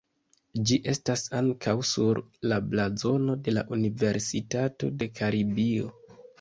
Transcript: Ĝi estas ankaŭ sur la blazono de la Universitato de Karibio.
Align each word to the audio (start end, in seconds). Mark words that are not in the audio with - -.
Ĝi 0.69 0.77
estas 0.93 1.25
ankaŭ 1.39 1.75
sur 1.91 2.21
la 2.53 2.59
blazono 2.71 3.37
de 3.49 3.55
la 3.55 3.67
Universitato 3.79 4.93
de 5.05 5.13
Karibio. 5.23 5.97